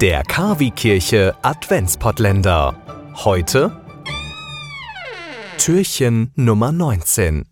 Der 0.00 0.22
Kavi-Kirche 0.22 1.34
Adventspottländer. 1.42 2.74
Heute 3.16 3.84
Türchen 5.58 6.30
Nummer 6.36 6.72
19. 6.72 7.44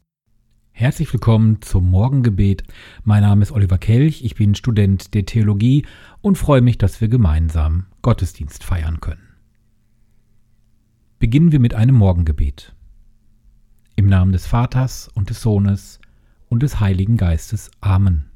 Herzlich 0.70 1.12
willkommen 1.12 1.60
zum 1.60 1.90
Morgengebet. 1.90 2.62
Mein 3.04 3.20
Name 3.20 3.42
ist 3.42 3.52
Oliver 3.52 3.76
Kelch, 3.76 4.24
ich 4.24 4.34
bin 4.34 4.54
Student 4.54 5.12
der 5.12 5.26
Theologie 5.26 5.84
und 6.22 6.38
freue 6.38 6.62
mich, 6.62 6.78
dass 6.78 7.02
wir 7.02 7.08
gemeinsam 7.08 7.84
Gottesdienst 8.00 8.64
feiern 8.64 9.00
können. 9.00 9.28
Beginnen 11.18 11.52
wir 11.52 11.60
mit 11.60 11.74
einem 11.74 11.96
Morgengebet. 11.96 12.74
Im 13.94 14.06
Namen 14.06 14.32
des 14.32 14.46
Vaters 14.46 15.10
und 15.12 15.28
des 15.28 15.42
Sohnes 15.42 16.00
und 16.48 16.62
des 16.62 16.80
Heiligen 16.80 17.18
Geistes. 17.18 17.70
Amen. 17.82 18.30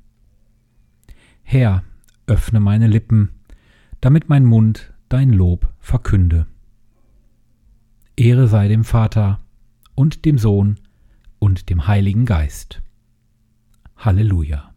Herr, 1.43 1.83
öffne 2.27 2.61
meine 2.61 2.89
Lippen, 2.89 3.31
damit 4.03 4.29
mein 4.29 4.45
Mund 4.45 4.93
dein 5.09 5.31
Lob 5.31 5.73
verkünde. 5.79 6.47
Ehre 8.17 8.49
sei 8.49 8.69
dem 8.69 8.85
Vater 8.85 9.41
und 9.95 10.27
dem 10.27 10.37
Sohn 10.37 10.81
und 11.39 11.71
dem 11.71 11.87
Heiligen 11.87 12.27
Geist. 12.27 12.83
Halleluja. 13.97 14.72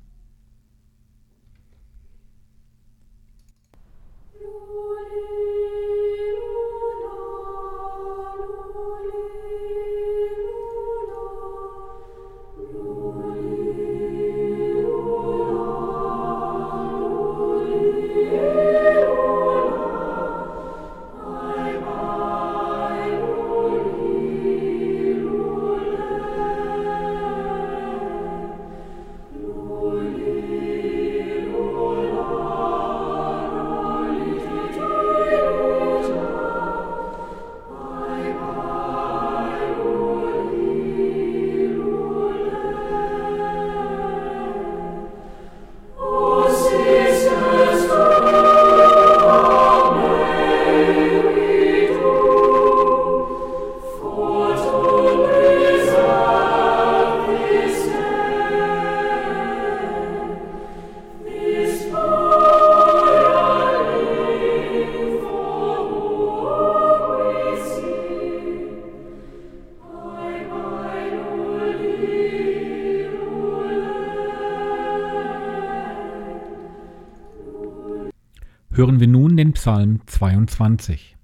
Hören 78.75 79.00
wir 79.00 79.07
nun 79.07 79.38
den 79.38 79.53
Psalm 79.53 80.01
22. 80.06 81.16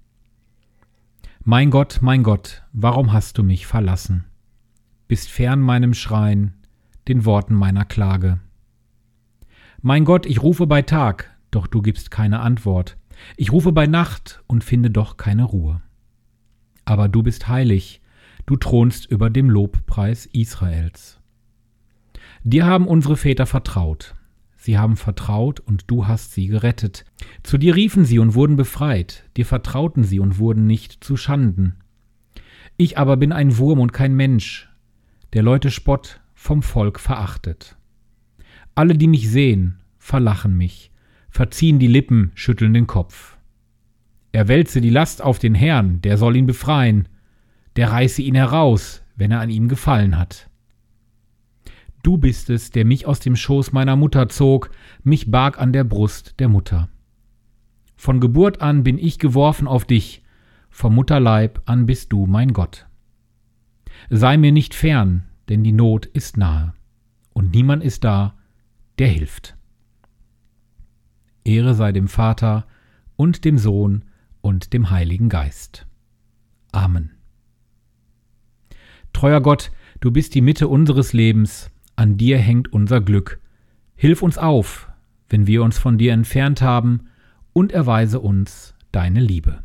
Mein 1.44 1.70
Gott, 1.70 1.98
mein 2.00 2.22
Gott, 2.22 2.62
warum 2.72 3.12
hast 3.12 3.36
du 3.36 3.42
mich 3.42 3.66
verlassen? 3.66 4.24
Bist 5.06 5.28
fern 5.28 5.60
meinem 5.60 5.92
Schrein, 5.92 6.54
den 7.08 7.26
Worten 7.26 7.54
meiner 7.54 7.84
Klage. 7.84 8.40
Mein 9.82 10.06
Gott, 10.06 10.24
ich 10.24 10.42
rufe 10.42 10.66
bei 10.66 10.80
Tag, 10.80 11.30
doch 11.50 11.66
du 11.66 11.82
gibst 11.82 12.10
keine 12.10 12.40
Antwort. 12.40 12.96
Ich 13.36 13.52
rufe 13.52 13.72
bei 13.72 13.86
Nacht 13.86 14.42
und 14.46 14.64
finde 14.64 14.90
doch 14.90 15.18
keine 15.18 15.44
Ruhe. 15.44 15.82
Aber 16.86 17.10
du 17.10 17.22
bist 17.22 17.48
heilig, 17.48 18.00
du 18.46 18.56
thronst 18.56 19.04
über 19.04 19.28
dem 19.28 19.50
Lobpreis 19.50 20.24
Israels. 20.24 21.20
Dir 22.44 22.64
haben 22.64 22.88
unsere 22.88 23.18
Väter 23.18 23.44
vertraut, 23.44 24.14
Sie 24.62 24.78
haben 24.78 24.94
vertraut 24.94 25.58
und 25.58 25.90
du 25.90 26.06
hast 26.06 26.34
sie 26.34 26.46
gerettet. 26.46 27.04
Zu 27.42 27.58
dir 27.58 27.74
riefen 27.74 28.04
sie 28.04 28.20
und 28.20 28.34
wurden 28.34 28.54
befreit, 28.54 29.24
dir 29.36 29.44
vertrauten 29.44 30.04
sie 30.04 30.20
und 30.20 30.38
wurden 30.38 30.68
nicht 30.68 31.02
zu 31.02 31.16
Schanden. 31.16 31.74
Ich 32.76 32.96
aber 32.96 33.16
bin 33.16 33.32
ein 33.32 33.58
Wurm 33.58 33.80
und 33.80 33.92
kein 33.92 34.14
Mensch, 34.14 34.70
der 35.32 35.42
Leute 35.42 35.72
Spott 35.72 36.20
vom 36.32 36.62
Volk 36.62 37.00
verachtet. 37.00 37.76
Alle, 38.76 38.94
die 38.94 39.08
mich 39.08 39.28
sehen, 39.28 39.80
verlachen 39.98 40.56
mich, 40.56 40.92
verziehen 41.28 41.80
die 41.80 41.88
Lippen, 41.88 42.30
schütteln 42.36 42.72
den 42.72 42.86
Kopf. 42.86 43.36
Er 44.30 44.46
wälze 44.46 44.80
die 44.80 44.90
Last 44.90 45.22
auf 45.22 45.40
den 45.40 45.56
Herrn, 45.56 46.00
der 46.02 46.16
soll 46.18 46.36
ihn 46.36 46.46
befreien, 46.46 47.08
der 47.74 47.90
reiße 47.90 48.22
ihn 48.22 48.36
heraus, 48.36 49.02
wenn 49.16 49.32
er 49.32 49.40
an 49.40 49.50
ihm 49.50 49.66
gefallen 49.66 50.16
hat. 50.16 50.48
Du 52.02 52.18
bist 52.18 52.50
es, 52.50 52.70
der 52.70 52.84
mich 52.84 53.06
aus 53.06 53.20
dem 53.20 53.36
Schoß 53.36 53.72
meiner 53.72 53.94
Mutter 53.94 54.28
zog, 54.28 54.70
mich 55.04 55.30
barg 55.30 55.58
an 55.58 55.72
der 55.72 55.84
Brust 55.84 56.34
der 56.40 56.48
Mutter. 56.48 56.88
Von 57.94 58.18
Geburt 58.18 58.60
an 58.60 58.82
bin 58.82 58.98
ich 58.98 59.20
geworfen 59.20 59.68
auf 59.68 59.84
dich, 59.84 60.22
vom 60.70 60.94
Mutterleib 60.96 61.62
an 61.66 61.86
bist 61.86 62.12
du 62.12 62.26
mein 62.26 62.52
Gott. 62.52 62.86
Sei 64.10 64.36
mir 64.36 64.50
nicht 64.50 64.74
fern, 64.74 65.24
denn 65.48 65.62
die 65.62 65.72
Not 65.72 66.06
ist 66.06 66.36
nahe, 66.36 66.74
und 67.32 67.54
niemand 67.54 67.84
ist 67.84 68.02
da, 68.02 68.34
der 68.98 69.08
hilft. 69.08 69.56
Ehre 71.44 71.74
sei 71.74 71.92
dem 71.92 72.08
Vater 72.08 72.66
und 73.16 73.44
dem 73.44 73.58
Sohn 73.58 74.04
und 74.40 74.72
dem 74.72 74.90
Heiligen 74.90 75.28
Geist. 75.28 75.86
Amen. 76.72 77.10
Treuer 79.12 79.40
Gott, 79.40 79.70
du 80.00 80.10
bist 80.10 80.34
die 80.34 80.40
Mitte 80.40 80.66
unseres 80.68 81.12
Lebens, 81.12 81.70
an 82.02 82.16
dir 82.16 82.36
hängt 82.36 82.72
unser 82.72 83.00
Glück. 83.00 83.40
Hilf 83.94 84.22
uns 84.22 84.36
auf, 84.36 84.90
wenn 85.28 85.46
wir 85.46 85.62
uns 85.62 85.78
von 85.78 85.98
dir 85.98 86.12
entfernt 86.12 86.60
haben, 86.60 87.06
und 87.52 87.70
erweise 87.70 88.18
uns 88.18 88.74
deine 88.90 89.20
Liebe. 89.20 89.62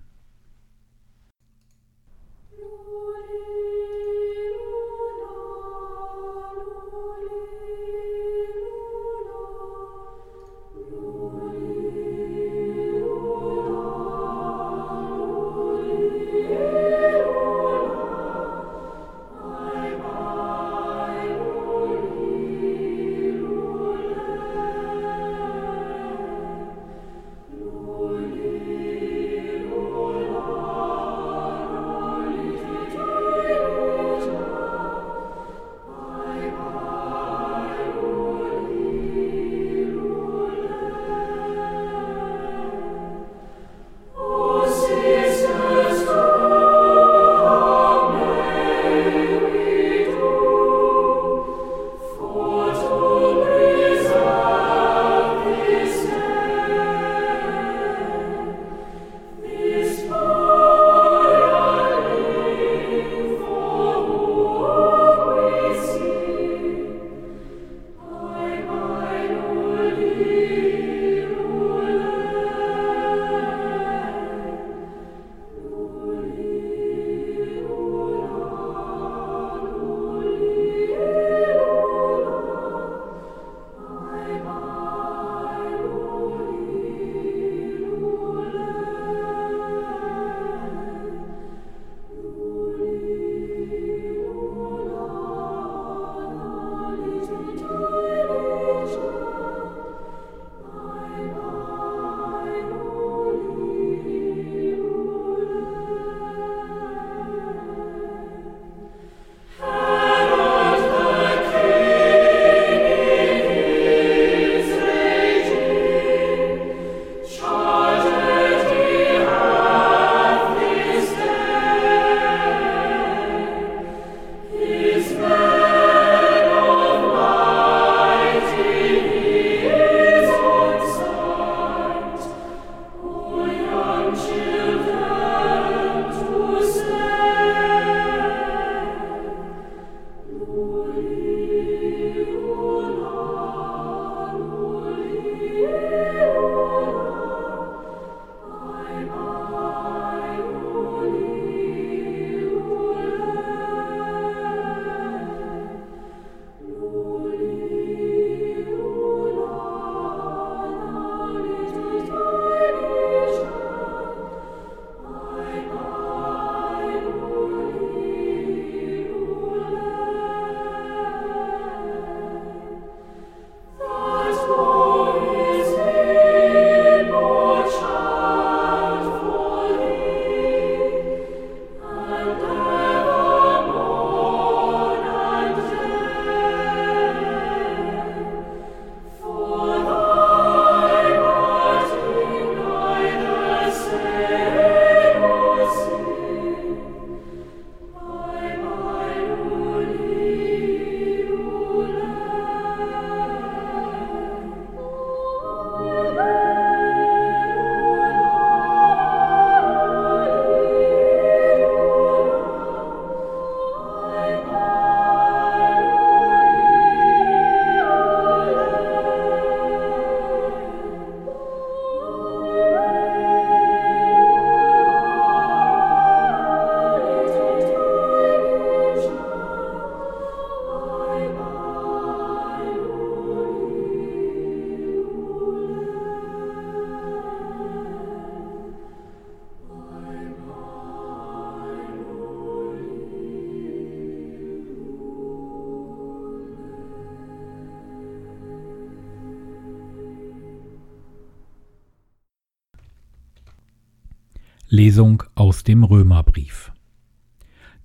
Lesung 254.69 255.23
aus 255.35 255.63
dem 255.63 255.83
Römerbrief. 255.83 256.71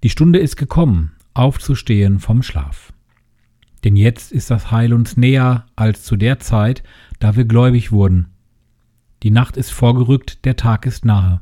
Die 0.03 0.11
Stunde 0.11 0.41
ist 0.41 0.57
gekommen, 0.57 1.13
aufzustehen 1.33 2.19
vom 2.19 2.43
Schlaf. 2.43 2.93
Denn 3.85 3.97
jetzt 3.97 4.33
ist 4.33 4.51
das 4.51 4.71
Heil 4.71 4.93
uns 4.93 5.17
näher 5.17 5.67
als 5.77 6.03
zu 6.03 6.17
der 6.17 6.41
Zeit, 6.41 6.83
da 7.21 7.37
wir 7.37 7.45
gläubig 7.45 7.93
wurden. 7.93 8.29
Die 9.23 9.31
Nacht 9.31 9.57
ist 9.57 9.71
vorgerückt, 9.71 10.45
der 10.45 10.57
Tag 10.57 10.87
ist 10.87 11.05
nahe. 11.05 11.41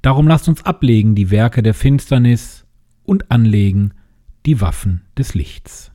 Darum 0.00 0.26
lasst 0.26 0.48
uns 0.48 0.64
ablegen 0.64 1.14
die 1.14 1.30
Werke 1.30 1.62
der 1.62 1.74
Finsternis 1.74 2.64
und 3.04 3.30
anlegen 3.30 3.92
die 4.46 4.60
Waffen 4.62 5.02
des 5.16 5.34
Lichts. 5.34 5.92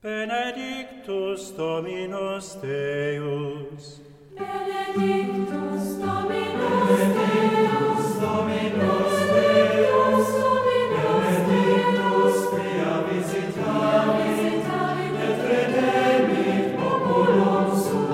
Benedictus 0.00 1.54
Dominus 1.56 2.58
Deus. 2.60 4.00
Bénédictus 4.38 5.86
nominus, 6.04 7.00
bénédictus 7.16 8.08
nominus, 8.20 9.16
bébus. 9.32 10.28
Bénédictus 10.92 12.38
tia, 12.52 12.92
visitamite, 13.08 14.36
te 15.40 15.60
bénit 15.72 16.68
mon 16.76 17.66
sou. 17.84 18.04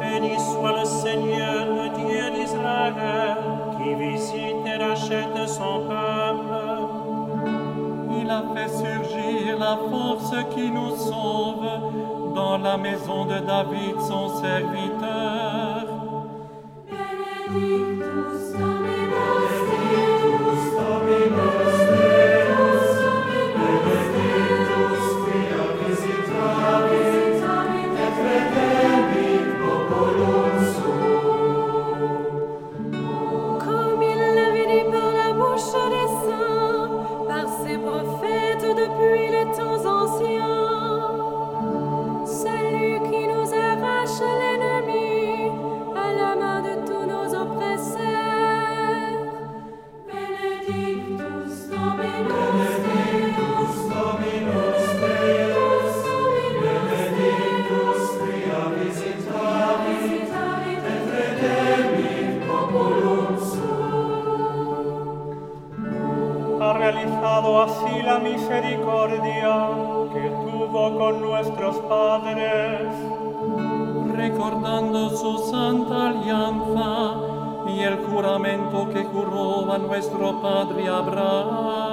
Béni 0.00 0.34
soit 0.40 0.74
le 0.80 0.84
Seigneur, 0.84 1.62
le 1.78 1.86
Dieu 1.94 2.26
d'Israël, 2.34 3.38
qui 3.76 3.88
visite 3.94 4.66
et 4.66 4.78
rachète 4.82 5.38
son 5.46 5.76
peuple. 5.86 6.54
Il 8.20 8.28
a 8.30 8.42
fait 8.52 8.68
surgir 8.68 9.58
la 9.60 9.76
force 9.76 10.34
qui 10.52 10.66
nous 10.72 10.96
sauve 10.96 12.03
dans 12.34 12.58
la 12.58 12.76
maison 12.76 13.24
de 13.24 13.38
David 13.38 14.00
son 14.00 14.28
serviteur. 14.40 15.44
Así 67.62 68.02
la 68.02 68.18
misericordia 68.18 69.68
que 70.12 70.30
tuvo 70.30 70.98
con 70.98 71.20
nuestros 71.20 71.76
padres, 71.76 72.88
recordando 74.14 75.10
su 75.10 75.38
santa 75.50 76.08
alianza 76.08 77.16
y 77.66 77.80
el 77.80 77.96
juramento 78.04 78.88
que 78.90 79.04
juró 79.04 79.72
a 79.72 79.78
nuestro 79.78 80.40
padre 80.40 80.88
Abraham. 80.88 81.83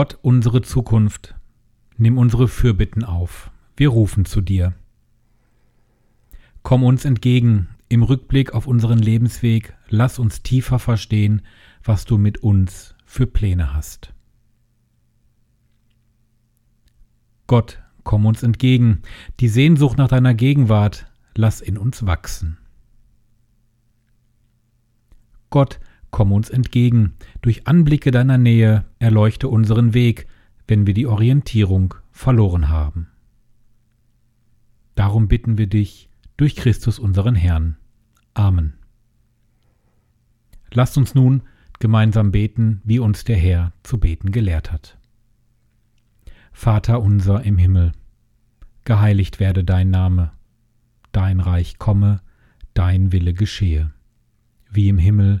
Gott 0.00 0.18
unsere 0.22 0.62
Zukunft, 0.62 1.34
nimm 1.98 2.16
unsere 2.16 2.48
Fürbitten 2.48 3.04
auf. 3.04 3.50
Wir 3.76 3.90
rufen 3.90 4.24
zu 4.24 4.40
dir. 4.40 4.72
Komm 6.62 6.84
uns 6.84 7.04
entgegen 7.04 7.68
im 7.90 8.02
Rückblick 8.02 8.54
auf 8.54 8.66
unseren 8.66 8.98
Lebensweg, 8.98 9.76
lass 9.90 10.18
uns 10.18 10.42
tiefer 10.42 10.78
verstehen, 10.78 11.42
was 11.84 12.06
du 12.06 12.16
mit 12.16 12.38
uns 12.38 12.94
für 13.04 13.26
Pläne 13.26 13.74
hast. 13.74 14.14
Gott, 17.46 17.82
komm 18.02 18.24
uns 18.24 18.42
entgegen, 18.42 19.02
die 19.38 19.48
Sehnsucht 19.48 19.98
nach 19.98 20.08
deiner 20.08 20.32
Gegenwart, 20.32 21.12
lass 21.36 21.60
in 21.60 21.76
uns 21.76 22.06
wachsen. 22.06 22.56
Gott, 25.50 25.78
komm 26.10 26.32
uns 26.32 26.50
entgegen, 26.50 27.14
durch 27.42 27.66
Anblicke 27.66 28.10
deiner 28.10 28.38
Nähe 28.38 28.84
erleuchte 28.98 29.48
unseren 29.48 29.94
Weg, 29.94 30.26
wenn 30.66 30.86
wir 30.86 30.94
die 30.94 31.06
Orientierung 31.06 31.94
verloren 32.10 32.68
haben. 32.68 33.08
Darum 34.94 35.28
bitten 35.28 35.58
wir 35.58 35.66
dich 35.66 36.10
durch 36.36 36.56
Christus 36.56 36.98
unseren 36.98 37.34
Herrn. 37.34 37.76
Amen. 38.34 38.74
Lasst 40.72 40.96
uns 40.96 41.14
nun 41.14 41.42
gemeinsam 41.78 42.30
beten, 42.30 42.82
wie 42.84 42.98
uns 42.98 43.24
der 43.24 43.36
Herr 43.36 43.72
zu 43.82 43.98
beten 43.98 44.30
gelehrt 44.30 44.70
hat. 44.70 44.98
Vater 46.52 47.00
unser 47.00 47.42
im 47.42 47.58
Himmel, 47.58 47.92
geheiligt 48.84 49.40
werde 49.40 49.64
dein 49.64 49.90
Name, 49.90 50.32
dein 51.12 51.40
Reich 51.40 51.78
komme, 51.78 52.20
dein 52.74 53.12
Wille 53.12 53.32
geschehe, 53.32 53.92
wie 54.70 54.88
im 54.88 54.98
Himmel, 54.98 55.40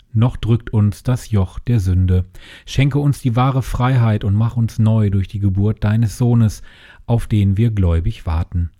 noch 0.13 0.37
drückt 0.37 0.71
uns 0.71 1.03
das 1.03 1.31
Joch 1.31 1.59
der 1.59 1.79
Sünde. 1.79 2.25
Schenke 2.65 2.99
uns 2.99 3.21
die 3.21 3.35
wahre 3.35 3.61
Freiheit 3.61 4.23
und 4.23 4.35
mach 4.35 4.57
uns 4.57 4.79
neu 4.79 5.09
durch 5.09 5.27
die 5.27 5.39
Geburt 5.39 5.83
deines 5.83 6.17
Sohnes, 6.17 6.61
auf 7.05 7.27
den 7.27 7.57
wir 7.57 7.71
gläubig 7.71 8.25
warten. 8.25 8.71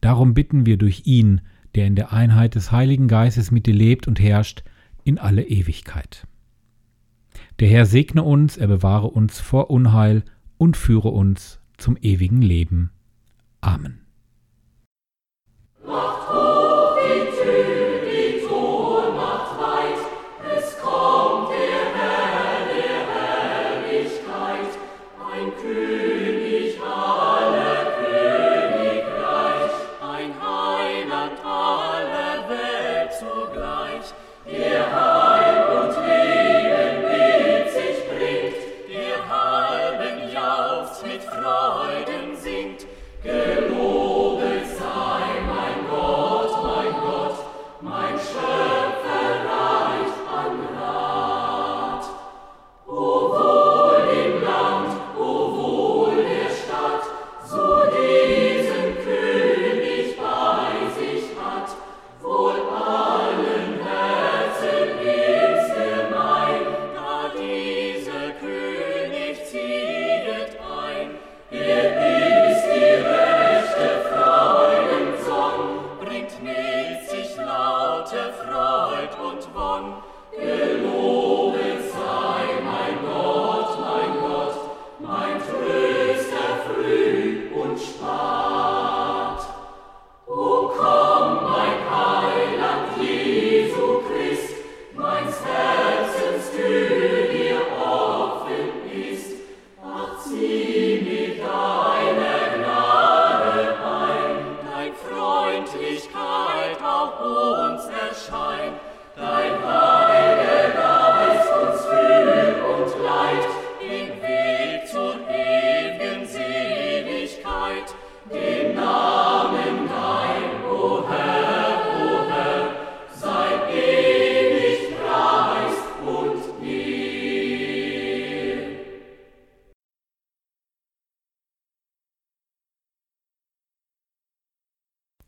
Darum 0.00 0.34
bitten 0.34 0.66
wir 0.66 0.76
durch 0.76 1.02
ihn, 1.04 1.40
der 1.74 1.86
in 1.86 1.96
der 1.96 2.12
Einheit 2.12 2.54
des 2.54 2.72
Heiligen 2.72 3.08
Geistes 3.08 3.50
mit 3.50 3.66
dir 3.66 3.74
lebt 3.74 4.08
und 4.08 4.20
herrscht, 4.20 4.64
in 5.04 5.18
alle 5.18 5.44
Ewigkeit. 5.44 6.26
Der 7.60 7.68
Herr 7.68 7.86
segne 7.86 8.22
uns, 8.22 8.56
er 8.56 8.68
bewahre 8.68 9.08
uns 9.08 9.40
vor 9.40 9.70
Unheil 9.70 10.22
und 10.58 10.76
führe 10.76 11.08
uns 11.08 11.60
zum 11.76 11.96
ewigen 12.00 12.42
Leben. 12.42 12.90
Amen. 13.60 14.07